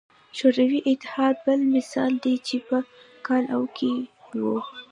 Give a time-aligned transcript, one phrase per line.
[0.37, 2.77] شوروي اتحاد بل مثال دی چې په
[3.25, 3.91] کال او کې
[4.41, 4.57] وو.